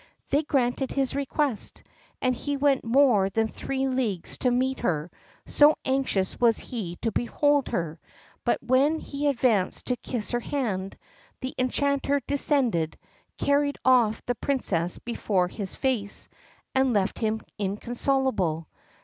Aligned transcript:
They 0.31 0.41
granted 0.41 0.91
his 0.91 1.13
request, 1.13 1.83
and 2.23 2.33
he 2.33 2.57
went 2.57 2.83
more 2.83 3.29
than 3.29 3.47
three 3.47 3.87
leagues 3.87 4.39
to 4.39 4.49
meet 4.49 4.79
her, 4.79 5.11
so 5.45 5.75
anxious 5.85 6.39
was 6.39 6.57
he 6.57 6.95
to 7.03 7.11
behold 7.11 7.67
her; 7.67 7.99
but 8.43 8.63
when 8.63 8.97
he 8.97 9.27
advanced 9.27 9.85
to 9.85 9.95
kiss 9.97 10.31
her 10.31 10.39
hand, 10.39 10.97
the 11.41 11.53
Enchanter 11.55 12.19
descended, 12.25 12.97
carried 13.37 13.77
off 13.85 14.25
the 14.25 14.33
Princess 14.33 14.97
before 14.97 15.47
his 15.47 15.75
face, 15.75 16.29
and 16.73 16.93
left 16.93 17.19
him 17.19 17.39
inconsolable. 17.59 18.65